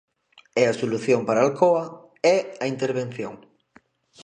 [0.61, 1.83] E a solución para Alcoa
[2.35, 3.33] é a intervención.